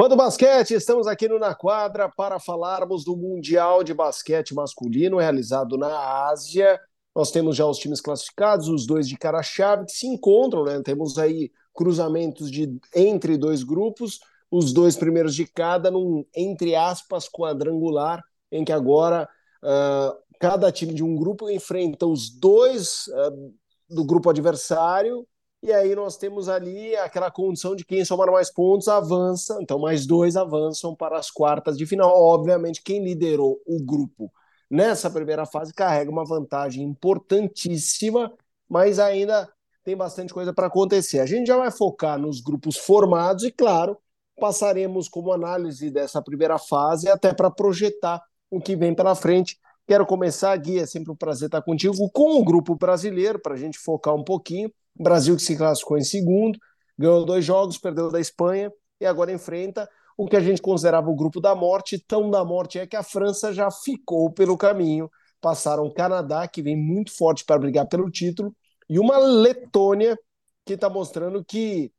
[0.00, 5.18] Fã do basquete, estamos aqui no Na Quadra para falarmos do Mundial de Basquete Masculino
[5.18, 6.80] realizado na Ásia.
[7.12, 10.80] Nós temos já os times classificados, os dois de cara-chave que se encontram, né?
[10.84, 17.28] Temos aí cruzamentos de entre dois grupos, os dois primeiros de cada, num entre aspas
[17.28, 18.22] quadrangular,
[18.52, 19.28] em que agora
[19.64, 23.52] uh, cada time de um grupo enfrenta os dois uh,
[23.90, 25.26] do grupo adversário
[25.62, 30.06] e aí nós temos ali aquela condição de quem somar mais pontos avança, então mais
[30.06, 32.10] dois avançam para as quartas de final.
[32.10, 34.32] Obviamente, quem liderou o grupo
[34.70, 38.32] nessa primeira fase carrega uma vantagem importantíssima,
[38.68, 39.50] mas ainda
[39.82, 41.18] tem bastante coisa para acontecer.
[41.18, 43.98] A gente já vai focar nos grupos formados e, claro,
[44.38, 49.58] passaremos como análise dessa primeira fase até para projetar o que vem pela frente.
[49.88, 53.56] Quero começar, Gui, é sempre um prazer estar contigo, com o grupo brasileiro, para a
[53.56, 54.70] gente focar um pouquinho.
[54.94, 56.58] Brasil que se classificou em segundo,
[56.98, 61.16] ganhou dois jogos, perdeu da Espanha e agora enfrenta o que a gente considerava o
[61.16, 61.98] grupo da morte.
[62.06, 65.10] Tão da morte é que a França já ficou pelo caminho.
[65.40, 68.54] Passaram o Canadá, que vem muito forte para brigar pelo título,
[68.90, 70.18] e uma Letônia
[70.66, 71.90] que está mostrando que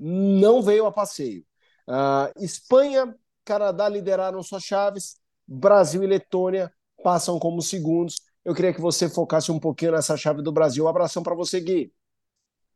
[0.00, 1.44] não veio a passeio.
[1.86, 6.72] Uh, Espanha, Canadá lideraram suas chaves, Brasil e Letônia
[7.06, 8.16] passam como segundos.
[8.44, 10.84] Eu queria que você focasse um pouquinho nessa chave do Brasil.
[10.84, 11.92] Um abração para você, Gui.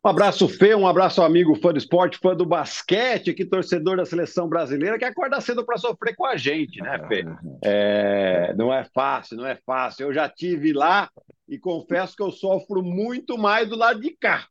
[0.05, 4.05] Um abraço, Fê, um abraço, amigo fã do esporte, fã do basquete, aqui, torcedor da
[4.05, 7.25] seleção brasileira, que acorda cedo para sofrer com a gente, né, Fê?
[7.63, 10.07] É, não é fácil, não é fácil.
[10.07, 11.11] Eu já tive lá
[11.49, 14.47] e confesso que eu sofro muito mais do lado de cá,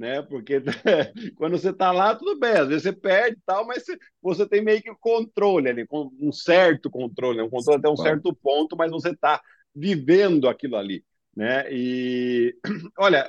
[0.00, 0.22] né?
[0.22, 0.62] Porque
[1.36, 3.84] quando você está lá, tudo bem, às vezes você perde e tal, mas
[4.22, 8.74] você tem meio que controle ali, um certo controle, um controle até um certo ponto,
[8.76, 9.40] mas você está
[9.76, 11.04] vivendo aquilo ali.
[11.36, 11.70] Né?
[11.70, 12.56] E
[12.98, 13.28] olha,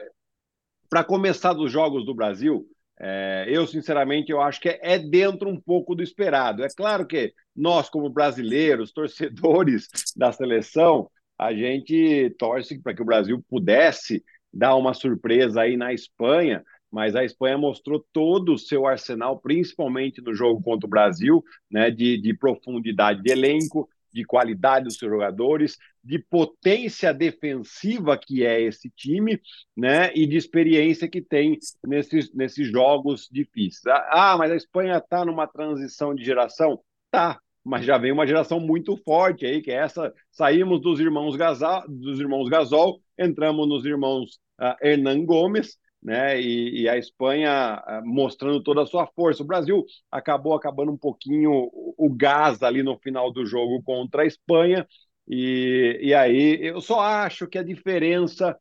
[0.90, 2.66] para começar dos jogos do Brasil,
[2.98, 6.64] é, eu, sinceramente, eu acho que é, é, dentro um pouco do esperado.
[6.64, 13.06] É claro que nós, como brasileiros, torcedores da seleção, a gente torce para que o
[13.06, 18.86] Brasil pudesse dar uma surpresa aí na Espanha, mas a Espanha mostrou todo o seu
[18.86, 24.86] arsenal, principalmente no jogo contra o Brasil, né, de, de profundidade de elenco, de qualidade
[24.86, 29.40] dos seus jogadores, de potência defensiva que é esse time,
[29.76, 30.14] né?
[30.14, 33.82] E de experiência que tem nesses, nesses jogos difíceis.
[34.10, 36.82] Ah, mas a Espanha está numa transição de geração?
[37.10, 40.14] Tá, mas já vem uma geração muito forte aí, que é essa.
[40.32, 46.42] Saímos dos irmãos Gasol, dos irmãos Gasol, entramos nos irmãos uh, Hernan Gomes, né?
[46.42, 49.44] E, e, a Espanha uh, mostrando toda a sua força.
[49.44, 54.24] O Brasil acabou acabando um pouquinho o, o gás ali no final do jogo contra
[54.24, 54.88] a Espanha.
[55.28, 58.58] E, e aí eu só acho que a diferença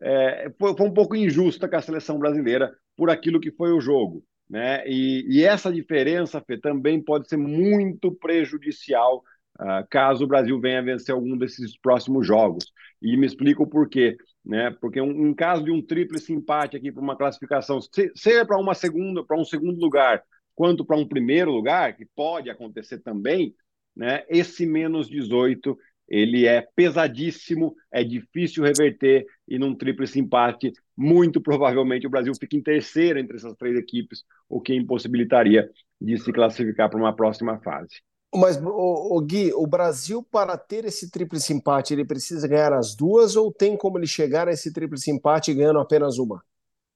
[0.00, 3.80] é, foi, foi, um pouco injusta com a seleção brasileira por aquilo que foi o
[3.80, 4.24] jogo.
[4.48, 4.82] Né?
[4.86, 9.22] E, e essa diferença, Fê, também pode ser muito prejudicial
[9.60, 12.72] uh, caso o Brasil venha vencer algum desses próximos jogos.
[13.00, 14.16] E me explico o porquê
[14.48, 14.70] né?
[14.80, 18.58] Porque um, um caso de um tríplice empate aqui para uma classificação, se, seja para
[18.58, 20.22] uma segunda, para um segundo lugar,
[20.54, 23.54] quanto para um primeiro lugar, que pode acontecer também,
[23.94, 24.24] né?
[24.28, 25.76] Esse menos 18
[26.08, 32.56] ele é pesadíssimo, é difícil reverter e num tríplice empate, muito provavelmente o Brasil fica
[32.56, 35.68] em terceiro entre essas três equipes, o que impossibilitaria
[36.00, 38.00] de se classificar para uma próxima fase.
[38.34, 42.94] Mas, o, o, Gui, o Brasil, para ter esse tríplice empate, ele precisa ganhar as
[42.94, 46.42] duas ou tem como ele chegar a esse tríplice empate ganhando apenas uma?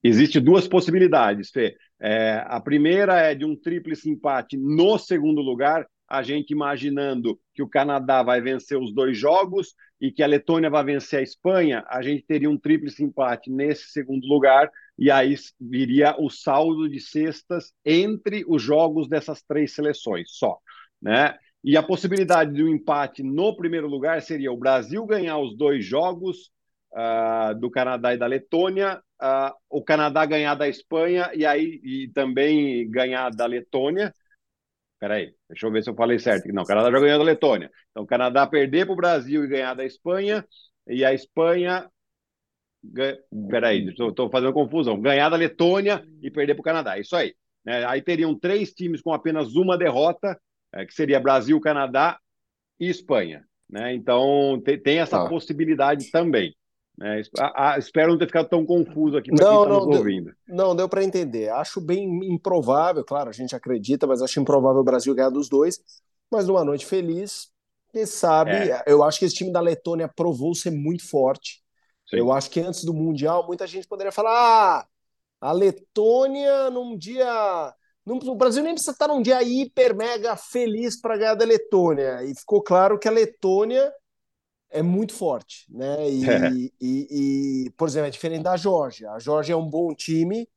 [0.05, 1.75] Existem duas possibilidades, Fê.
[2.01, 7.63] É, a primeira é de um tríplice empate no segundo lugar, a gente imaginando que
[7.63, 11.85] o Canadá vai vencer os dois jogos e que a Letônia vai vencer a Espanha,
[11.89, 17.01] a gente teria um tríplice empate nesse segundo lugar, e aí viria o saldo de
[17.01, 20.59] cestas entre os jogos dessas três seleções só
[21.03, 21.35] né?
[21.65, 25.85] E a possibilidade de um empate no primeiro lugar seria o Brasil ganhar os dois
[25.85, 26.51] jogos
[26.93, 32.09] uh, do Canadá e da Letônia, uh, o Canadá ganhar da Espanha e aí e
[32.15, 34.15] também ganhar da Letônia.
[35.03, 36.47] Peraí, deixa eu ver se eu falei certo.
[36.53, 37.69] Não, o Canadá já ganhou da Letônia.
[37.91, 40.47] Então, o Canadá perder para o Brasil e ganhar da Espanha,
[40.87, 41.91] e a Espanha.
[43.51, 45.01] Peraí, estou fazendo confusão.
[45.01, 47.01] Ganhar da Letônia e perder para o Canadá.
[47.01, 47.35] Isso aí.
[47.65, 47.85] Né?
[47.85, 50.41] Aí teriam três times com apenas uma derrota
[50.73, 52.17] é, que seria Brasil, Canadá
[52.79, 53.45] e Espanha.
[53.69, 53.93] Né?
[53.97, 55.29] Então, tem, tem essa ah.
[55.29, 56.55] possibilidade também.
[56.97, 57.23] Né?
[57.39, 60.35] A, a, espero não ter ficado tão confuso aqui para quem está nos ouvindo.
[60.47, 61.49] Deu, não, deu para entender.
[61.51, 65.81] Acho bem improvável, claro, a gente acredita, mas acho improvável o Brasil ganhar dos dois.
[66.31, 67.51] Mas numa noite feliz,
[67.93, 68.83] quem sabe, é.
[68.87, 71.63] eu acho que esse time da Letônia provou ser muito forte.
[72.09, 72.19] Sim.
[72.19, 74.87] Eu acho que antes do Mundial, muita gente poderia falar: ah,
[75.41, 77.75] a Letônia num dia
[78.05, 82.23] não, o Brasil nem precisa estar num dia hiper, mega feliz para ganhar da Letônia.
[82.25, 83.93] E ficou claro que a Letônia
[84.73, 86.09] é muito forte, né?
[86.09, 86.51] E, é.
[86.51, 89.11] e, e, por exemplo, é diferente da Geórgia.
[89.11, 90.49] A Geórgia é um bom time,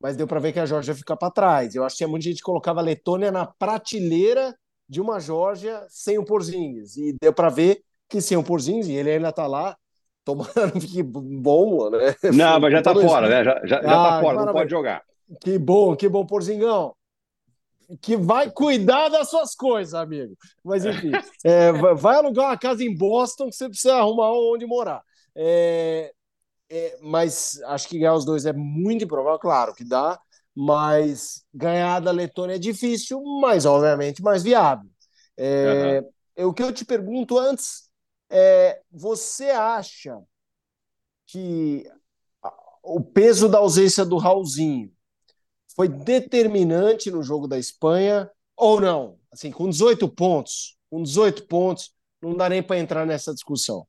[0.00, 1.74] mas deu para ver que a Geórgia fica para trás.
[1.74, 4.54] Eu acho que tinha muita gente que colocava a Letônia na prateleira
[4.88, 6.96] de uma Geórgia sem o Porzingis.
[6.96, 9.76] E deu para ver que sem o Porzingis, e ele ainda está lá,
[10.22, 12.14] tomando que bom, né?
[12.32, 13.42] Não, mas já está fora, né?
[13.42, 15.02] Já, já, já tá ah, fora, não pode jogar.
[15.40, 16.94] Que bom, que bom, Porzingão.
[18.00, 20.36] Que vai cuidar das suas coisas, amigo.
[20.64, 21.10] Mas enfim,
[21.44, 25.02] é, vai alugar uma casa em Boston que você precisa arrumar onde morar.
[25.34, 26.12] É,
[26.70, 30.18] é, mas acho que ganhar os dois é muito improvável, claro que dá,
[30.54, 34.88] mas ganhar da Letônia é difícil, mas obviamente mais viável.
[35.36, 36.02] É,
[36.36, 36.48] uhum.
[36.48, 37.90] O que eu te pergunto antes
[38.30, 40.18] é: você acha
[41.26, 41.84] que
[42.82, 44.92] o peso da ausência do Raulzinho
[45.74, 49.18] foi determinante no jogo da Espanha ou não?
[49.32, 53.86] Assim, com 18 pontos, com 18 pontos, não dá nem para entrar nessa discussão.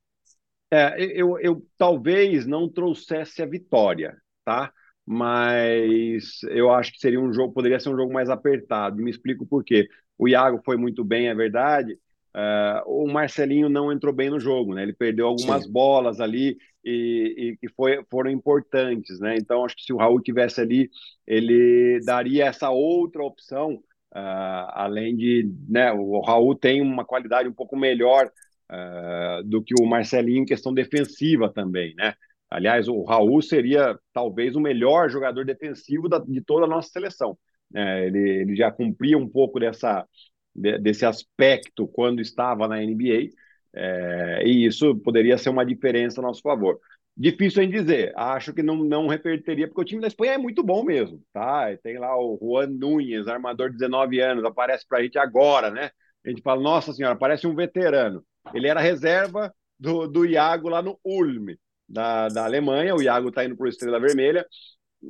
[0.72, 4.74] É, eu, eu talvez não trouxesse a vitória, tá?
[5.06, 8.96] Mas eu acho que seria um jogo, poderia ser um jogo mais apertado.
[8.96, 9.88] Me explico por quê.
[10.18, 12.00] O Iago foi muito bem, é verdade.
[12.36, 14.82] Uh, o Marcelinho não entrou bem no jogo, né?
[14.82, 15.72] Ele perdeu algumas Sim.
[15.72, 19.36] bolas ali e, que foi, foram importantes, né?
[19.38, 20.90] Então, acho que se o Raul tivesse ali,
[21.26, 23.76] ele daria essa outra opção,
[24.14, 28.32] uh, além de, né, o Raul tem uma qualidade um pouco melhor
[28.72, 32.14] uh, do que o Marcelinho em questão defensiva também, né?
[32.50, 37.36] Aliás, o Raul seria talvez o melhor jogador defensivo da, de toda a nossa seleção.
[37.72, 38.06] Né?
[38.06, 40.08] Ele, ele já cumpria um pouco dessa,
[40.56, 43.30] de, desse aspecto quando estava na NBA,
[43.75, 46.80] é, e isso poderia ser uma diferença a nosso favor.
[47.16, 50.64] Difícil em dizer, acho que não, não reperteria, porque o time da Espanha é muito
[50.64, 51.75] bom mesmo, tá?
[51.84, 55.92] Tem lá o Juan Núñez, armador de 19 anos, aparece para a gente agora, né?
[56.25, 58.24] A gente fala, nossa senhora, parece um veterano.
[58.54, 61.50] Ele era reserva do, do Iago lá no Ulm,
[61.88, 62.96] da, da Alemanha.
[62.96, 64.46] O Iago está indo para o Estrela Vermelha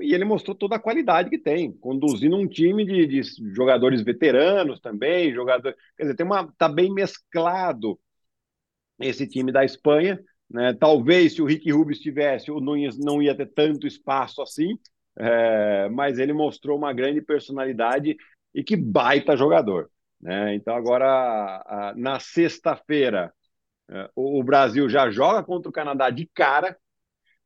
[0.01, 3.21] e ele mostrou toda a qualidade que tem, conduzindo um time de, de
[3.53, 7.99] jogadores veteranos também, jogador, quer dizer, tem uma tá bem mesclado
[9.05, 10.19] esse time da Espanha,
[10.49, 10.73] né?
[10.73, 14.77] Talvez se o Rick Rubio estivesse, o Nunes não ia ter tanto espaço assim,
[15.17, 18.15] é, mas ele mostrou uma grande personalidade
[18.53, 19.89] e que baita jogador,
[20.21, 20.53] né?
[20.55, 23.33] Então agora na sexta-feira
[23.89, 26.77] é, o Brasil já joga contra o Canadá de cara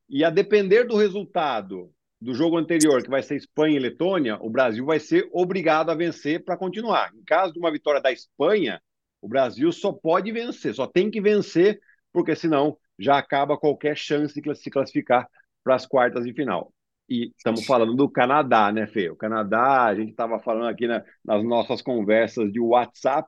[0.10, 4.50] e a depender do resultado do jogo anterior, que vai ser Espanha e Letônia, o
[4.50, 7.14] Brasil vai ser obrigado a vencer para continuar.
[7.14, 8.82] Em caso de uma vitória da Espanha,
[9.22, 11.80] o Brasil só pode vencer, só tem que vencer,
[12.12, 15.28] porque senão já acaba qualquer chance de se classificar
[15.64, 16.72] para as quartas de final.
[17.10, 19.10] E estamos falando do Canadá, né, Fê?
[19.10, 23.28] O Canadá, a gente estava falando aqui na, nas nossas conversas de WhatsApp,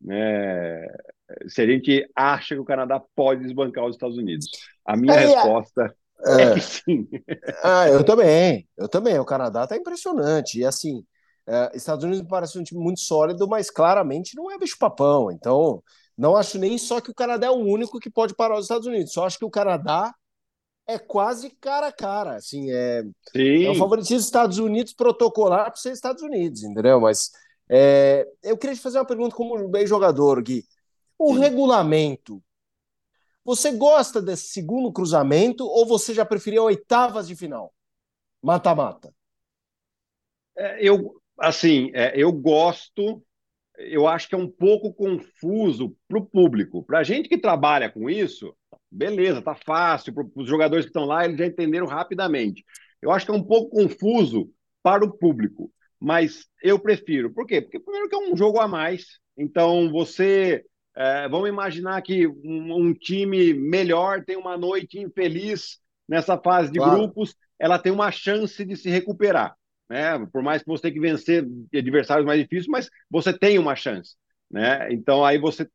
[0.00, 0.86] né?
[1.46, 4.46] Se a gente acha que o Canadá pode desbancar os Estados Unidos.
[4.84, 5.94] A minha é, resposta
[6.26, 7.08] é, é que sim.
[7.62, 9.18] Ah, eu também, eu também.
[9.18, 10.58] O Canadá está impressionante.
[10.58, 11.04] E assim,
[11.50, 15.32] é, Estados Unidos me parece um time muito sólido, mas claramente não é bicho-papão.
[15.32, 15.82] Então,
[16.16, 18.86] não acho nem só que o Canadá é o único que pode parar os Estados
[18.86, 19.12] Unidos.
[19.12, 20.14] Só acho que o Canadá
[20.86, 22.36] é quase cara a cara.
[22.36, 23.02] Assim, é,
[23.32, 23.64] Sim.
[23.64, 27.00] é o favoritismo dos Estados Unidos protocolar para ser Estados Unidos, entendeu?
[27.00, 27.30] Mas
[27.68, 30.64] é, eu queria te fazer uma pergunta como bem jogador, Gui.
[31.18, 31.40] O Sim.
[31.40, 32.42] regulamento
[33.44, 37.74] você gosta desse segundo cruzamento ou você já preferia oitavas de final?
[38.42, 39.12] Mata-mata.
[40.56, 43.22] É, eu, assim, é, eu gosto,
[43.78, 46.84] eu acho que é um pouco confuso para o público.
[46.84, 48.54] Para a gente que trabalha com isso,
[48.90, 50.12] beleza, tá fácil.
[50.12, 52.64] Para os jogadores que estão lá, eles já entenderam rapidamente.
[53.00, 54.50] Eu acho que é um pouco confuso
[54.82, 57.32] para o público, mas eu prefiro.
[57.32, 57.60] Por quê?
[57.60, 59.18] Porque, primeiro, que é um jogo a mais.
[59.36, 60.64] Então, você
[60.96, 65.78] é, vamos imaginar que um, um, time melhor tem uma noite infeliz
[66.08, 66.98] nessa fase de claro.
[66.98, 69.56] grupos, ela tem uma chance de se recuperar.
[69.90, 70.24] Né?
[70.32, 71.44] Por mais que você tenha que vencer
[71.74, 74.14] adversários mais difíceis, mas você tem uma chance.
[74.48, 74.92] Né?
[74.92, 75.68] Então aí você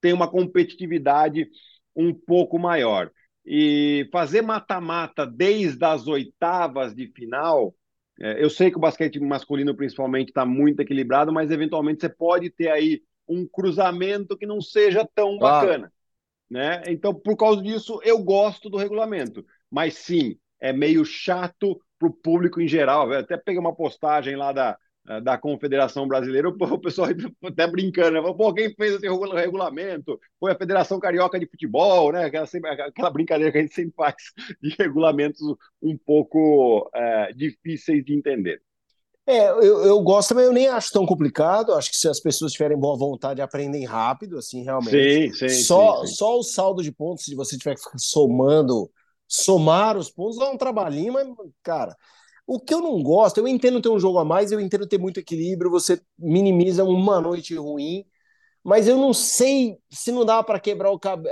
[0.00, 1.46] tem uma competitividade
[1.94, 3.10] um pouco maior.
[3.44, 7.74] E fazer mata-mata desde as oitavas de final,
[8.18, 12.48] é, eu sei que o basquete masculino principalmente está muito equilibrado, mas eventualmente você pode
[12.48, 15.66] ter aí um cruzamento que não seja tão claro.
[15.66, 15.92] bacana.
[16.50, 16.82] Né?
[16.86, 19.44] Então, por causa disso, eu gosto do regulamento.
[19.70, 23.12] Mas sim, é meio chato para o público em geral.
[23.12, 24.78] Eu até peguei uma postagem lá da,
[25.22, 27.08] da Confederação Brasileira, o pessoal
[27.44, 28.34] até brincando, né?
[28.36, 30.20] Pô, quem fez esse regulamento?
[30.38, 32.26] Foi a Federação Carioca de Futebol, né?
[32.26, 32.46] Aquela,
[32.86, 34.14] aquela brincadeira que a gente sempre faz
[34.62, 35.40] de regulamentos
[35.82, 38.60] um pouco é, difíceis de entender.
[39.26, 41.74] É, eu, eu gosto, mas eu nem acho tão complicado.
[41.74, 44.90] Acho que se as pessoas tiverem boa vontade, aprendem rápido, assim, realmente.
[44.90, 45.48] Sim, sim.
[45.64, 46.14] Só, sim, sim.
[46.14, 48.90] só o saldo de pontos, se você tiver que ficar somando,
[49.28, 51.28] somar os pontos, dá um trabalhinho, mas,
[51.62, 51.96] cara,
[52.46, 54.98] o que eu não gosto, eu entendo ter um jogo a mais, eu entendo ter
[54.98, 58.04] muito equilíbrio, você minimiza uma noite ruim,
[58.64, 60.90] mas eu não sei se não dá para quebrar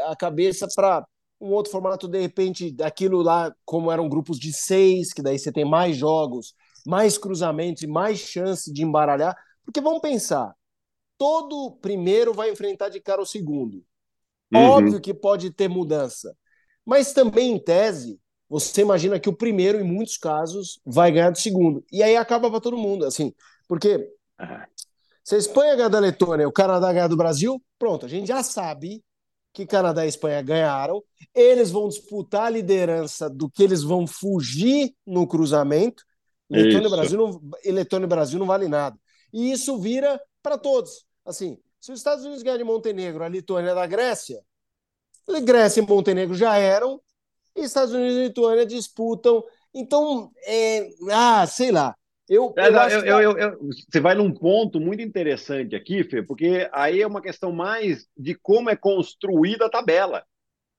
[0.09, 1.07] a cabeça para
[1.41, 5.51] um outro formato, de repente, daquilo lá, como eram grupos de seis, que daí você
[5.51, 6.55] tem mais jogos
[6.87, 9.37] mais cruzamentos e mais chance de embaralhar.
[9.65, 10.55] Porque vamos pensar,
[11.19, 13.85] todo primeiro vai enfrentar de cara o segundo.
[14.53, 14.61] Uhum.
[14.61, 16.35] Óbvio que pode ter mudança.
[16.87, 21.39] Mas também, em tese, você imagina que o primeiro, em muitos casos, vai ganhar do
[21.39, 21.85] segundo.
[21.91, 23.35] E aí acaba para todo mundo, assim.
[23.67, 24.09] Porque
[25.25, 28.43] se a Espanha ganhar da Letônia o Canadá ganhar do Brasil, pronto, a gente já
[28.45, 29.03] sabe
[29.53, 31.03] que Canadá e Espanha ganharam.
[31.35, 36.05] Eles vão disputar a liderança do que eles vão fugir no cruzamento.
[36.49, 38.97] Letônia e Brasil, não, Letônia e Brasil não vale nada.
[39.33, 41.05] E isso vira para todos.
[41.25, 44.41] Assim, se os Estados Unidos ganhar de Montenegro, a Lituânia da Grécia,
[45.43, 47.01] Grécia e Montenegro já eram,
[47.55, 49.43] e Estados Unidos e Lituânia disputam.
[49.75, 51.95] Então, é, ah, sei lá.
[52.29, 56.69] Eu, é, eu, eu, eu, eu, você vai num ponto muito interessante aqui, Fê, porque
[56.73, 60.25] aí é uma questão mais de como é construída a tabela.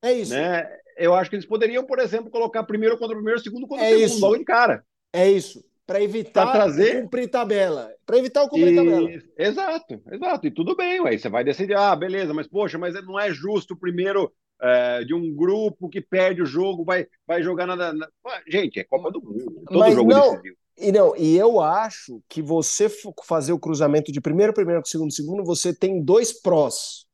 [0.01, 0.34] É isso.
[0.34, 0.68] Né?
[0.98, 3.88] Eu acho que eles poderiam, por exemplo, colocar primeiro contra o primeiro, segundo contra o
[3.88, 4.20] é segundo, isso.
[4.20, 4.84] logo de cara.
[5.13, 5.63] É isso.
[5.88, 7.01] Para evitar trazer...
[7.01, 7.89] cumprir tabela.
[8.06, 8.75] Para evitar o cumprir e...
[8.75, 9.10] tabela.
[9.38, 10.46] Exato, exato.
[10.48, 11.17] E tudo bem, ué.
[11.17, 14.29] Você vai decidir, ah, beleza, mas poxa, mas não é justo o primeiro
[14.62, 17.94] é, de um grupo que perde o jogo, vai, vai jogar nada.
[17.94, 18.08] Na...
[18.46, 19.63] Gente, é Copa do Mundo.
[19.65, 20.41] Todo mas jogo não...
[20.79, 22.88] E não, e eu acho que você
[23.24, 27.08] fazer o cruzamento de primeiro, primeiro, segundo, segundo, você tem dois prós.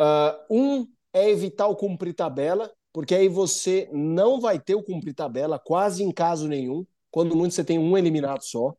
[0.00, 5.14] Uh, um é evitar o cumprir tabela, porque aí você não vai ter o cumprir
[5.14, 8.74] tabela quase em caso nenhum quando muito você tem um eliminado só.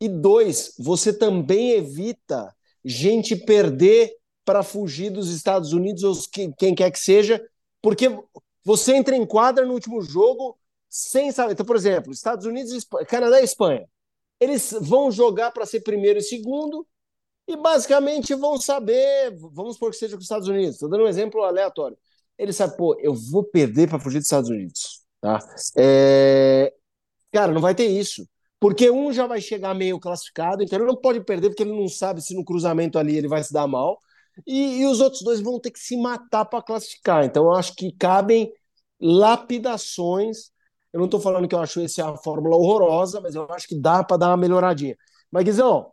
[0.00, 2.54] E dois, você também evita
[2.84, 4.12] gente perder
[4.44, 6.16] para fugir dos Estados Unidos ou
[6.58, 7.40] quem, quer que seja,
[7.80, 8.08] porque
[8.64, 11.52] você entra em quadra no último jogo sem saber.
[11.52, 13.88] Então, por exemplo, Estados Unidos, Canadá e Espanha.
[14.40, 16.86] Eles vão jogar para ser primeiro e segundo
[17.46, 20.74] e basicamente vão saber, vamos supor que seja com os Estados Unidos.
[20.74, 21.96] Estou dando um exemplo aleatório.
[22.36, 25.02] Eles sabem, pô, eu vou perder para fugir dos Estados Unidos.
[25.20, 25.38] Tá?
[25.76, 26.72] É,
[27.32, 28.26] Cara, não vai ter isso.
[28.60, 31.88] Porque um já vai chegar meio classificado, então ele não pode perder, porque ele não
[31.88, 33.98] sabe se no cruzamento ali ele vai se dar mal.
[34.46, 37.24] E, e os outros dois vão ter que se matar para classificar.
[37.24, 38.52] Então eu acho que cabem
[39.00, 40.52] lapidações.
[40.92, 43.78] Eu não estou falando que eu acho essa a fórmula horrorosa, mas eu acho que
[43.80, 44.96] dá para dar uma melhoradinha.
[45.30, 45.90] Mas, Guizão,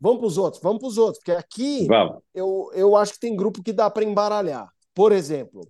[0.00, 1.86] vamos para os outros, vamos para os outros, porque aqui
[2.32, 4.68] eu, eu acho que tem grupo que dá para embaralhar.
[4.94, 5.68] Por exemplo,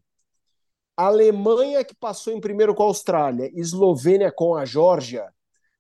[0.97, 5.29] Alemanha que passou em primeiro com a Austrália, Eslovênia com a Geórgia,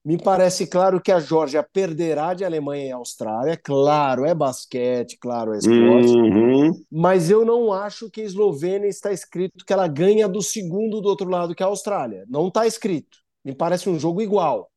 [0.05, 3.57] me parece claro que a Geórgia perderá de Alemanha e Austrália.
[3.57, 6.11] Claro, é basquete, claro, é esporte.
[6.11, 6.73] Uhum.
[6.93, 11.09] Mas eu não acho que a Eslovênia está escrito que ela ganha do segundo do
[11.09, 12.27] outro lado que a Austrália.
[12.29, 13.17] Não está escrito.
[13.43, 14.71] Me parece um jogo igual.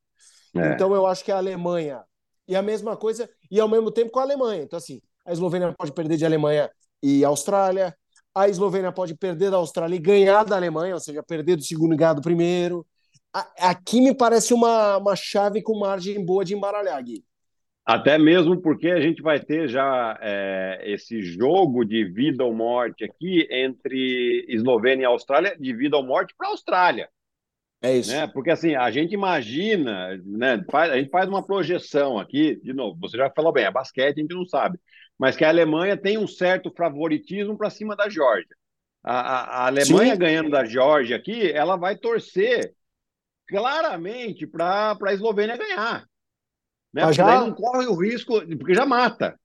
[0.56, 0.72] É.
[0.72, 2.02] Então eu acho que a Alemanha.
[2.48, 4.62] E a mesma coisa, e ao mesmo tempo com a Alemanha.
[4.62, 6.70] Então, assim, a Eslovênia pode perder de Alemanha
[7.02, 7.94] e Austrália,
[8.38, 11.94] a Eslovênia pode perder da Austrália e ganhar da Alemanha, ou seja, perder do segundo
[11.94, 12.86] e ganhar do primeiro.
[13.58, 17.24] Aqui me parece uma, uma chave com margem boa de embaralhar, Gui.
[17.84, 23.04] Até mesmo porque a gente vai ter já é, esse jogo de vida ou morte
[23.04, 27.08] aqui entre Eslovênia e Austrália, de vida ou morte para a Austrália.
[27.80, 28.10] É isso.
[28.10, 28.26] Né?
[28.26, 30.62] Porque assim, a gente imagina, né?
[30.70, 34.18] Faz, a gente faz uma projeção aqui, de novo, você já falou bem, é basquete,
[34.18, 34.78] a gente não sabe
[35.18, 38.56] mas que a Alemanha tem um certo favoritismo para cima da Geórgia.
[39.02, 40.18] A, a, a, Alemanha Sim.
[40.18, 42.72] ganhando da Geórgia aqui, ela vai torcer
[43.48, 46.06] claramente para a Eslovênia ganhar.
[46.92, 47.02] Né?
[47.02, 47.40] Porque já...
[47.40, 49.38] não corre o risco, porque já mata.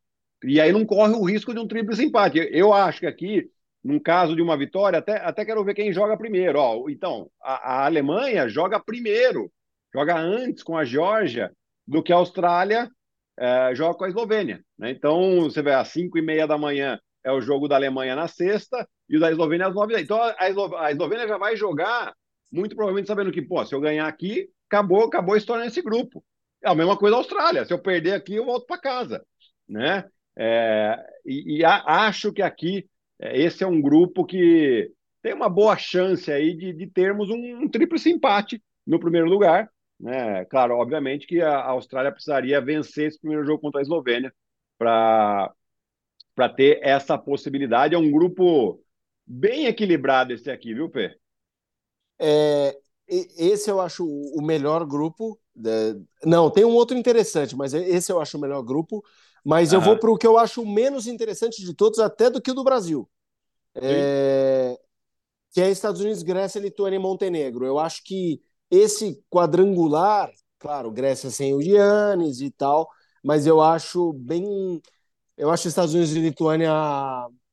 [0.44, 2.38] E aí não corre o risco de um triplo empate.
[2.52, 3.50] Eu acho que aqui,
[3.84, 6.60] num caso de uma vitória, até, até quero ver quem joga primeiro.
[6.60, 9.52] Ó, então, a, a Alemanha joga primeiro,
[9.94, 11.52] joga antes com a Geórgia
[11.88, 12.90] do que a Austrália
[13.38, 14.62] é, joga com a Eslovênia.
[14.84, 14.92] Né?
[14.92, 18.28] Então, você vê, às 5 e meia da manhã é o jogo da Alemanha na
[18.28, 22.14] sexta e o da Eslovênia às 9 Então, a, Eslo a Eslovênia já vai jogar,
[22.52, 26.22] muito provavelmente sabendo que, pô, se eu ganhar aqui, acabou, acabou a história nesse grupo.
[26.62, 27.64] É a mesma coisa da Austrália.
[27.64, 29.26] Se eu perder aqui, eu volto para casa.
[29.70, 30.04] Né?
[30.38, 32.86] É, e, e a, acho que aqui
[33.22, 37.38] é, esse é um grupo que tem uma boa chance aí de, de termos um,
[37.38, 39.70] um triplo empate no primeiro lugar
[40.04, 40.44] né?
[40.46, 44.34] Claro, obviamente que a Austrália precisaria vencer esse primeiro jogo contra a Eslovênia
[44.78, 45.54] para
[46.56, 47.96] ter essa possibilidade.
[47.96, 48.82] É um grupo
[49.26, 51.18] bem equilibrado esse aqui, viu, Pê?
[52.20, 52.78] É,
[53.08, 55.40] esse eu acho o melhor grupo.
[55.66, 59.04] É, não, tem um outro interessante, mas esse eu acho o melhor grupo.
[59.44, 62.52] Mas eu vou para o que eu acho menos interessante de todos, até do que
[62.52, 63.10] o do Brasil.
[63.76, 64.80] É,
[65.52, 67.66] que é Estados Unidos, Grécia, Lituânia e Montenegro.
[67.66, 72.90] Eu acho que esse quadrangular, claro, Grécia sem o Giannis e tal,
[73.24, 74.82] mas eu acho bem.
[75.38, 76.72] Eu acho Estados Unidos e Lituânia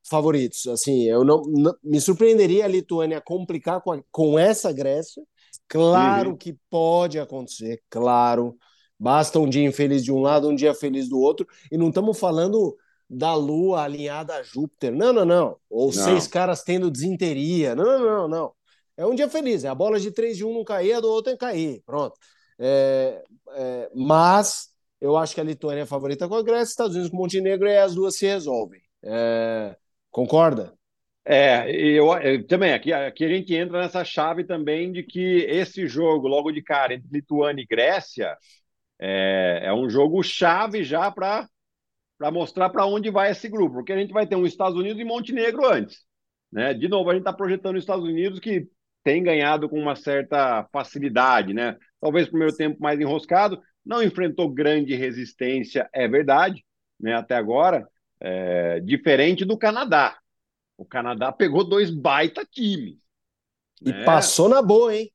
[0.08, 0.66] favoritos.
[0.66, 5.22] Assim, eu não, não me surpreenderia a Lituânia complicar com, a, com essa Grécia.
[5.68, 6.36] Claro uhum.
[6.36, 8.56] que pode acontecer, claro.
[8.98, 11.46] Basta um dia infeliz de um lado, um dia feliz do outro.
[11.70, 12.76] E não estamos falando
[13.08, 14.92] da Lua alinhada a Júpiter.
[14.92, 15.56] Não, não, não.
[15.70, 15.92] Ou não.
[15.92, 17.74] seis caras tendo desinteria.
[17.74, 18.52] Não, não, não, não.
[18.96, 19.64] É um dia feliz.
[19.64, 21.82] É a bola de três de um não cair, a do outro é cair.
[21.86, 22.14] Pronto.
[22.58, 23.24] É,
[23.54, 24.69] é, mas
[25.00, 27.76] eu acho que a Lituânia é favorita com a Grécia, Estados Unidos com Montenegro e
[27.76, 28.80] as duas se resolvem.
[29.02, 29.76] É,
[30.10, 30.74] concorda?
[31.24, 35.86] É, eu, eu, também, aqui, aqui a gente entra nessa chave também de que esse
[35.86, 38.36] jogo, logo de cara, entre Lituânia e Grécia,
[38.98, 41.48] é, é um jogo chave já para
[42.32, 45.04] mostrar para onde vai esse grupo, porque a gente vai ter um Estados Unidos e
[45.04, 46.04] Montenegro antes.
[46.52, 46.74] Né?
[46.74, 48.68] De novo, a gente está projetando os Estados Unidos que
[49.02, 51.76] tem ganhado com uma certa facilidade, né?
[52.00, 56.64] Talvez o primeiro tempo mais enroscado, não enfrentou grande resistência, é verdade,
[56.98, 57.14] né?
[57.14, 57.88] Até agora,
[58.20, 60.18] é, diferente do Canadá.
[60.76, 62.98] O Canadá pegou dois baita times.
[63.82, 64.04] E né?
[64.04, 65.10] passou na boa, hein?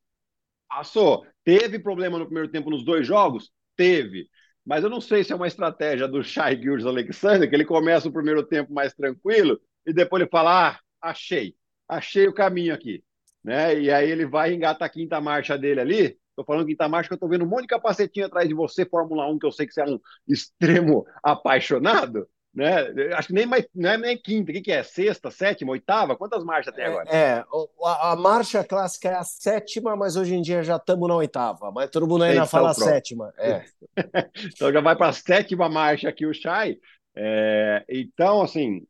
[0.68, 1.26] Passou.
[1.44, 3.50] Teve problema no primeiro tempo nos dois jogos?
[3.76, 4.28] Teve.
[4.64, 8.08] Mas eu não sei se é uma estratégia do Shai Gildes Alexander, que ele começa
[8.08, 11.54] o primeiro tempo mais tranquilo e depois ele fala: ah, achei,
[11.88, 13.04] achei o caminho aqui.
[13.44, 13.80] Né?
[13.80, 16.18] E aí ele vai e engata a quinta marcha dele ali.
[16.36, 18.84] Estou falando quinta marcha que eu estou vendo um monte de capacetinho atrás de você,
[18.84, 23.12] Fórmula 1, que eu sei que você é um extremo apaixonado né?
[23.14, 24.82] Acho que nem mais, não é nem quinta, o que, que é?
[24.82, 26.16] Sexta, sétima, oitava?
[26.16, 27.06] Quantas marchas tem agora?
[27.10, 27.44] É,
[27.84, 31.70] a, a, marcha clássica é a sétima, mas hoje em dia já estamos na oitava.
[31.70, 32.88] Mas todo mundo ainda fala pronto.
[32.88, 33.30] sétima.
[33.36, 33.62] É.
[34.54, 36.78] então já vai para a sétima marcha aqui o Chay.
[37.14, 38.86] É, então, assim,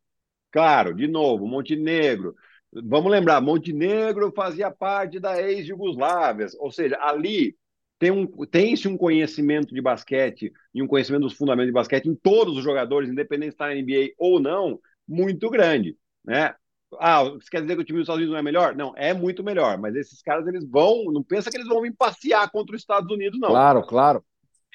[0.53, 2.37] claro, de novo, Montenegro.
[2.85, 7.57] Vamos lembrar, Montenegro fazia parte da ex-Jugoslávia, ou seja, ali
[7.99, 12.15] tem um, tem-se um conhecimento de basquete e um conhecimento dos fundamentos de basquete em
[12.15, 16.55] todos os jogadores, independente de estar na NBA ou não, muito grande, né?
[16.99, 18.77] Ah, você quer dizer que o time dos Estados Unidos não é melhor?
[18.77, 21.95] Não, é muito melhor, mas esses caras eles vão, não pensa que eles vão vir
[21.97, 23.49] passear contra os Estados Unidos, não.
[23.49, 24.25] Claro, claro.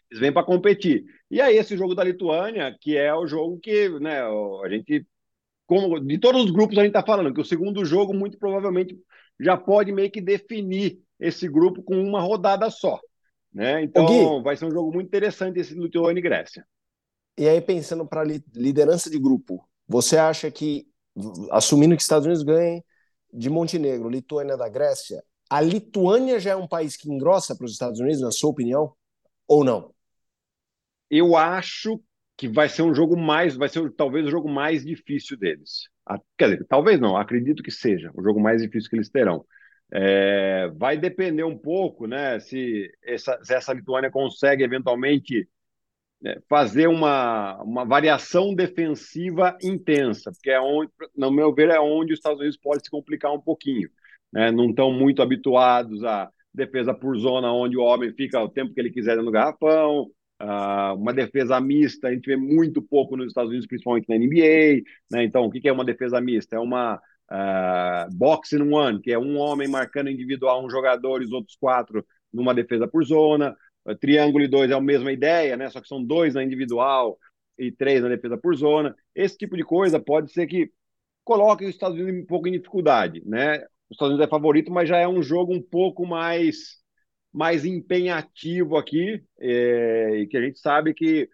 [0.10, 1.06] Eles vêm para competir.
[1.30, 5.06] E aí esse jogo da Lituânia, que é o jogo que, né, a gente
[5.72, 9.00] como de todos os grupos a gente está falando que o segundo jogo muito provavelmente
[9.40, 13.00] já pode meio que definir esse grupo com uma rodada só.
[13.54, 13.82] Né?
[13.82, 16.68] Então, Gui, vai ser um jogo muito interessante esse Lituânia e Grécia.
[17.38, 18.22] E aí, pensando para
[18.54, 20.86] liderança de grupo, você acha que,
[21.52, 22.84] assumindo que Estados Unidos ganhem
[23.32, 27.72] de Montenegro, Lituânia da Grécia, a Lituânia já é um país que engrossa para os
[27.72, 28.94] Estados Unidos, na sua opinião?
[29.48, 29.94] Ou não?
[31.10, 32.04] Eu acho
[32.42, 35.88] que vai ser um jogo mais, vai ser talvez o jogo mais difícil deles.
[36.36, 39.46] Quer dizer, talvez não, acredito que seja o jogo mais difícil que eles terão.
[39.94, 45.48] É, vai depender um pouco, né, se essa, se essa Lituânia consegue eventualmente
[46.20, 52.12] né, fazer uma, uma variação defensiva intensa, porque é onde, no meu ver, é onde
[52.14, 53.88] os Estados Unidos pode se complicar um pouquinho.
[54.34, 54.50] Né?
[54.50, 58.80] Não estão muito habituados à defesa por zona, onde o homem fica o tempo que
[58.80, 60.10] ele quiser no garrafão,
[60.42, 64.82] Uh, uma defesa mista, a gente vê muito pouco nos Estados Unidos, principalmente na NBA.
[65.12, 65.24] Né?
[65.24, 66.56] Então, o que é uma defesa mista?
[66.56, 71.26] É uma uh, box in one, que é um homem marcando individual um jogador e
[71.26, 73.56] os outros quatro numa defesa por zona.
[73.86, 75.70] Uh, triângulo e dois é a mesma ideia, né?
[75.70, 77.20] Só que são dois na individual
[77.58, 78.96] e três na defesa por zona.
[79.14, 80.72] Esse tipo de coisa pode ser que
[81.24, 83.60] coloque os Estados Unidos um pouco em dificuldade, né?
[83.90, 86.81] Os Estados Unidos é favorito, mas já é um jogo um pouco mais
[87.32, 91.30] mais empenhativo aqui, é, e que a gente sabe que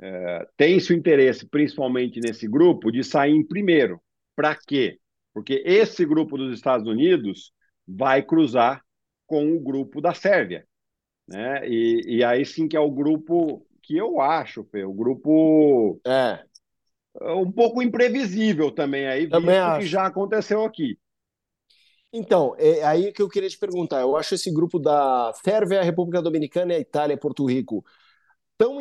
[0.00, 4.00] é, tem seu interesse, principalmente nesse grupo, de sair em primeiro.
[4.34, 4.98] Para quê?
[5.32, 7.52] Porque esse grupo dos Estados Unidos
[7.86, 8.82] vai cruzar
[9.26, 10.66] com o grupo da Sérvia.
[11.26, 11.68] Né?
[11.68, 16.42] E, e aí sim que é o grupo que eu acho, Fê, o grupo é.
[17.34, 19.80] um pouco imprevisível também aí, também visto acho.
[19.80, 20.98] que já aconteceu aqui.
[22.12, 24.00] Então, é aí que eu queria te perguntar.
[24.00, 27.84] Eu acho esse grupo da Sérvia, República Dominicana, Itália e Porto Rico
[28.58, 28.80] tão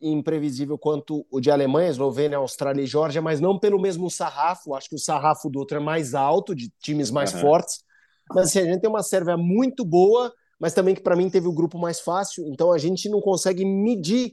[0.00, 4.74] imprevisível quanto o de Alemanha, Eslovênia, Austrália e Geórgia, mas não pelo mesmo sarrafo.
[4.74, 7.40] Acho que o sarrafo do outro é mais alto, de times mais uhum.
[7.40, 7.84] fortes.
[8.30, 11.46] Mas assim, a gente tem uma Sérvia muito boa, mas também que para mim teve
[11.46, 12.46] o grupo mais fácil.
[12.46, 14.32] Então a gente não consegue medir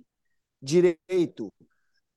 [0.61, 1.51] direito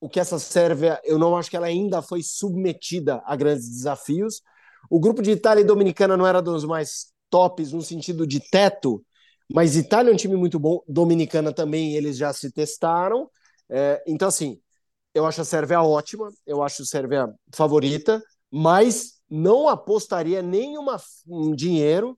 [0.01, 1.01] o que essa Sérvia.
[1.03, 4.43] Eu não acho que ela ainda foi submetida a grandes desafios.
[4.89, 9.05] O grupo de Itália e Dominicana não era dos mais tops no sentido de teto,
[9.53, 13.29] Mas Itália é um time muito bom, Dominicana também, eles já se testaram.
[13.69, 14.61] É, então, assim,
[15.15, 21.55] eu acho a Sérvia ótima, eu acho a Sérvia favorita, mas não apostaria nenhuma um
[21.55, 22.17] dinheiro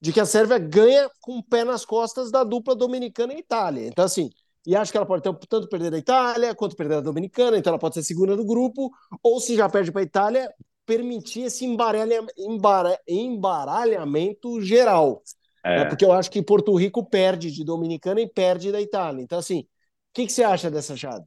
[0.00, 3.88] de que a Sérvia ganha com o pé nas costas da dupla dominicana e Itália.
[3.88, 4.30] Então, assim,
[4.64, 7.78] e acho que ela pode tanto perder da Itália quanto perder da Dominicana, então ela
[7.78, 8.90] pode ser segunda do grupo,
[9.22, 10.52] ou se já perde para a Itália,
[10.86, 15.22] permitir esse embaralha, embara, embaralhamento geral.
[15.64, 15.80] É.
[15.80, 15.84] Né?
[15.86, 19.20] Porque eu acho que Porto Rico perde de Dominicana e perde da Itália.
[19.20, 19.66] Então, assim, o
[20.14, 21.24] que, que você acha dessa chave?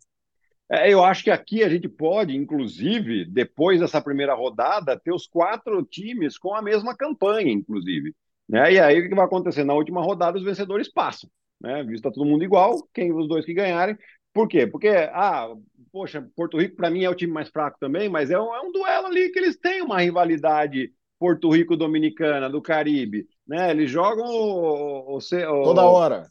[0.71, 5.27] É, eu acho que aqui a gente pode, inclusive, depois dessa primeira rodada, ter os
[5.27, 8.15] quatro times com a mesma campanha, inclusive.
[8.47, 8.73] Né?
[8.73, 9.63] E aí o que vai acontecer?
[9.63, 11.83] Na última rodada, os vencedores passam né?
[11.83, 13.97] Visto tá todo mundo igual, quem os dois que ganharem.
[14.33, 14.65] Por quê?
[14.67, 15.47] Porque, ah,
[15.91, 18.61] poxa, Porto Rico para mim é o time mais fraco também, mas é um, é
[18.61, 23.71] um duelo ali que eles têm uma rivalidade Porto Rico-Dominicana do Caribe, né?
[23.71, 26.27] Eles jogam o, o, o toda hora.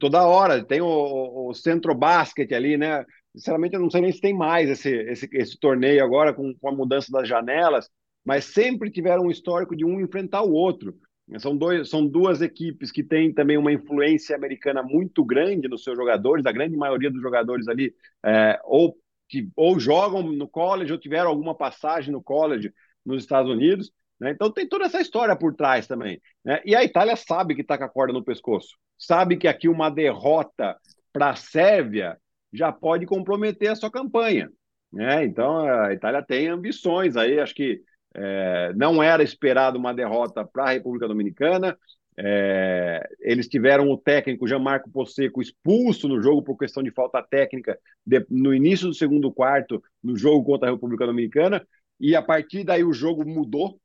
[0.00, 0.64] Toda hora.
[0.64, 3.04] Tem o, o centro basquete ali, né?
[3.34, 6.68] Sinceramente, eu não sei nem se tem mais esse, esse, esse torneio agora com, com
[6.68, 7.88] a mudança das janelas,
[8.24, 10.94] mas sempre tiveram um histórico de um enfrentar o outro.
[11.38, 15.96] São, dois, são duas equipes que têm também uma influência americana muito grande nos seus
[15.96, 18.96] jogadores, a grande maioria dos jogadores ali é, ou,
[19.28, 22.72] que, ou jogam no college ou tiveram alguma passagem no college
[23.04, 23.92] nos Estados Unidos.
[24.18, 24.30] Né?
[24.30, 26.20] Então tem toda essa história por trás também.
[26.42, 26.62] Né?
[26.64, 29.90] E a Itália sabe que está com a corda no pescoço, sabe que aqui uma
[29.90, 30.76] derrota
[31.12, 32.16] para a Sérvia
[32.52, 34.50] já pode comprometer a sua campanha.
[34.90, 35.24] Né?
[35.24, 37.82] Então a Itália tem ambições aí, acho que
[38.14, 41.78] é, não era esperado uma derrota para a República Dominicana.
[42.20, 47.78] É, eles tiveram o técnico Jean-Marco Posseco expulso no jogo por questão de falta técnica
[48.04, 51.64] de, no início do segundo quarto, no jogo contra a República Dominicana,
[52.00, 53.80] e a partir daí o jogo mudou.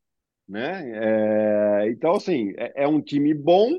[0.48, 0.92] Né?
[0.96, 3.78] É, então, assim, é, é um time bom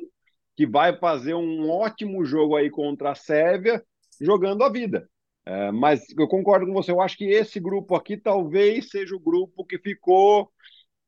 [0.57, 3.83] que vai fazer um ótimo jogo aí contra a Sérvia,
[4.21, 5.09] jogando a vida.
[5.47, 9.21] É, mas eu concordo com você, eu acho que esse grupo aqui talvez seja o
[9.21, 10.51] grupo que ficou.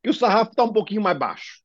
[0.02, 1.62] que o sarrafo está um pouquinho mais baixo.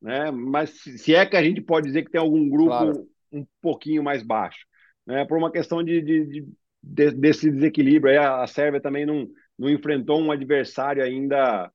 [0.00, 0.30] Né?
[0.30, 3.08] Mas se é que a gente pode dizer que tem algum grupo claro.
[3.32, 4.66] um pouquinho mais baixo.
[5.06, 5.24] Né?
[5.24, 6.40] Por uma questão de, de, de,
[6.82, 8.12] de desse desequilíbrio.
[8.12, 11.70] Aí a, a Sérvia também não, não enfrentou um adversário ainda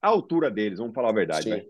[0.00, 1.50] à altura deles, vamos falar a verdade.
[1.50, 1.64] Né?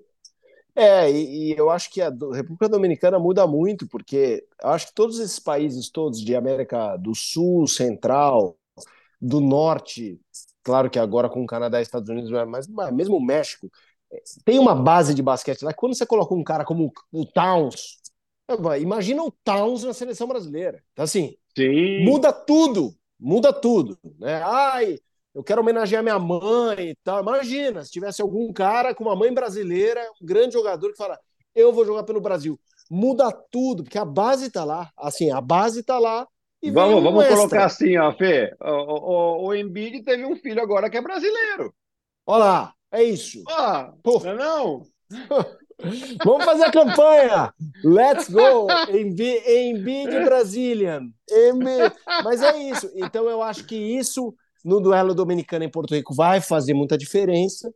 [0.78, 4.94] É, e, e, eu acho que a República Dominicana muda muito, porque eu acho que
[4.94, 8.56] todos esses países todos de América do Sul, Central,
[9.20, 10.20] do Norte,
[10.62, 13.68] claro que agora com o Canadá e Estados Unidos, mas, mas mesmo o México,
[14.44, 15.74] tem uma base de basquete lá.
[15.74, 17.98] Quando você coloca um cara como o Towns,
[18.80, 20.80] imagina o Towns na seleção brasileira.
[20.92, 22.04] Então, assim, Sim.
[22.04, 23.98] muda tudo, muda tudo.
[24.16, 24.40] Né?
[24.44, 25.00] Ai,
[25.38, 27.22] eu quero homenagear minha mãe e tal.
[27.22, 31.16] Imagina se tivesse algum cara com uma mãe brasileira, um grande jogador que fala:
[31.54, 32.58] eu vou jogar pelo Brasil.
[32.90, 34.90] Muda tudo, porque a base está lá.
[34.96, 36.26] Assim, a base está lá.
[36.72, 38.52] Vamos vamos colocar assim, ó, Fê.
[38.60, 41.72] O, o, o Embiid teve um filho agora que é brasileiro.
[42.26, 43.44] Olha lá, é isso.
[43.48, 44.34] Ah, Porra.
[44.34, 44.82] não?
[46.24, 47.54] Vamos fazer a campanha!
[47.84, 48.66] Let's go!
[48.90, 51.12] Embiid, Brazilian.
[51.30, 51.94] Embiid.
[52.24, 52.90] Mas é isso.
[52.96, 57.72] Então eu acho que isso no duelo dominicano em Porto Rico vai fazer muita diferença.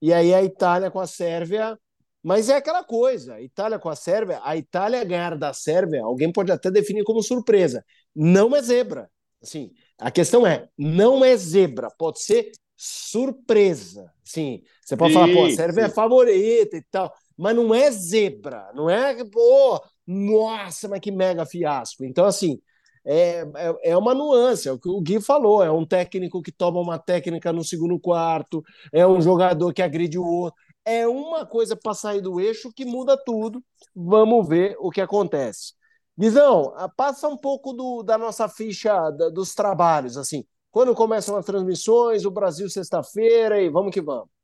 [0.00, 1.78] E aí a Itália com a Sérvia.
[2.22, 6.52] Mas é aquela coisa: Itália com a Sérvia, a Itália ganhar da Sérvia, alguém pode
[6.52, 7.84] até definir como surpresa.
[8.14, 9.10] Não é zebra.
[9.42, 14.12] Assim, a questão é: não é zebra, pode ser surpresa.
[14.24, 18.70] Sim, você pode falar, pô, a Sérvia é favorita e tal, mas não é zebra,
[18.74, 22.04] não é, pô, nossa, mas que mega fiasco.
[22.04, 22.60] Então, assim,
[23.08, 26.52] é, é, é uma nuance, é o que o Gui falou, é um técnico que
[26.52, 31.46] toma uma técnica no segundo quarto, é um jogador que agride o outro, é uma
[31.46, 33.62] coisa para sair do eixo que muda tudo.
[33.96, 35.72] Vamos ver o que acontece.
[36.18, 40.44] Guizão, passa um pouco do, da nossa ficha da, dos trabalhos, assim.
[40.70, 44.37] Quando começam as transmissões, o Brasil sexta-feira e vamos que vamos.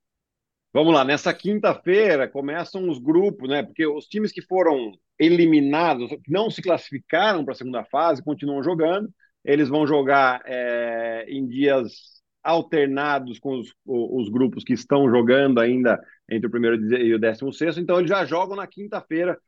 [0.74, 3.62] Vamos lá, nessa quinta-feira começam os grupos, né?
[3.62, 9.08] Porque os times que foram eliminados, não se classificaram para a segunda fase, continuam jogando.
[9.44, 16.02] Eles vão jogar é, em dias alternados com os, os, grupos que estão jogando ainda
[16.28, 17.80] entre o primeiro e o décimo sexto.
[17.80, 19.38] Então, eles já jogam na quinta-feira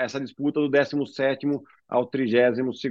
[0.00, 1.46] essa disputa do 17
[1.88, 2.82] ao 32.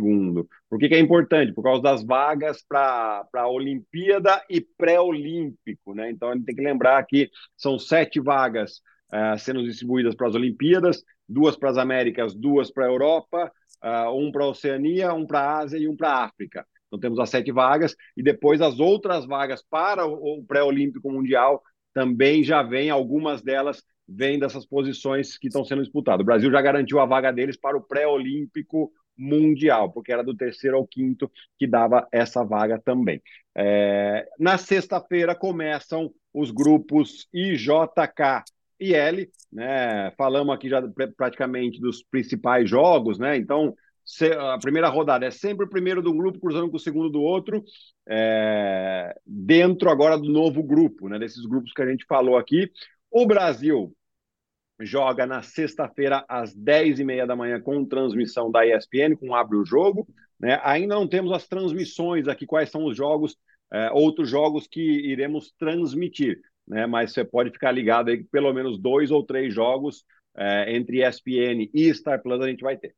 [0.70, 1.54] Por que, que, é importante?
[1.54, 5.94] Por causa das vagas para a Olimpíada e pré-olímpico.
[5.94, 6.10] Né?
[6.10, 8.82] Então, a gente tem que lembrar que são sete vagas
[9.14, 13.52] uh, sendo distribuídas para as Olimpíadas, duas para as Américas, duas para a Europa,
[13.84, 16.66] uh, um para a Oceania, um para a Ásia e um para a África.
[16.88, 21.62] Então, temos as sete vagas, e depois as outras vagas para o pré-olímpico mundial
[21.94, 26.22] também já vem algumas delas vem dessas posições que estão sendo disputadas.
[26.22, 30.78] O Brasil já garantiu a vaga deles para o pré-olímpico mundial, porque era do terceiro
[30.78, 33.22] ao quinto que dava essa vaga também.
[33.56, 38.44] É, na sexta-feira começam os grupos IJK
[38.80, 40.12] e L, né?
[40.16, 40.82] Falamos aqui já
[41.18, 43.36] praticamente dos principais jogos, né?
[43.36, 43.74] Então,
[44.54, 47.64] a primeira rodada é sempre o primeiro do grupo cruzando com o segundo do outro,
[48.08, 51.18] é, dentro agora do novo grupo, né?
[51.18, 52.72] Desses grupos que a gente falou aqui.
[53.10, 53.97] O Brasil
[54.80, 60.08] joga na sexta-feira às 10h30 da manhã com transmissão da ESPN, com Abre o Jogo.
[60.40, 60.60] Né?
[60.64, 63.36] Ainda não temos as transmissões aqui, quais são os jogos,
[63.72, 66.40] é, outros jogos que iremos transmitir.
[66.68, 66.86] Né?
[66.86, 70.04] Mas você pode ficar ligado aí que pelo menos dois ou três jogos
[70.36, 72.96] é, entre ESPN e Star Plus a gente vai ter.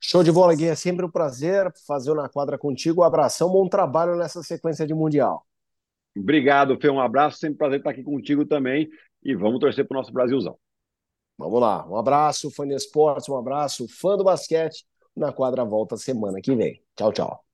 [0.00, 0.66] Show de bola, Gui.
[0.66, 3.02] É sempre um prazer fazer o Na Quadra contigo.
[3.02, 5.44] Um abração, bom trabalho nessa sequência de Mundial.
[6.16, 6.88] Obrigado, Fê.
[6.88, 7.38] Um abraço.
[7.38, 8.88] Sempre um prazer estar aqui contigo também.
[9.28, 10.58] E vamos torcer para o nosso Brasilzão.
[11.36, 11.86] Vamos lá.
[11.86, 13.28] Um abraço, fã de esportes.
[13.28, 14.86] Um abraço, fã do basquete.
[15.14, 16.82] Na Quadra volta semana que vem.
[16.96, 17.47] Tchau, tchau.